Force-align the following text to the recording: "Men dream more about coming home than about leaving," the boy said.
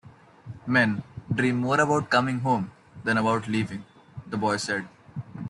"Men 0.65 1.03
dream 1.31 1.57
more 1.57 1.79
about 1.79 2.09
coming 2.09 2.39
home 2.39 2.71
than 3.03 3.17
about 3.17 3.47
leaving," 3.47 3.85
the 4.25 4.35
boy 4.35 4.57
said. 4.57 4.87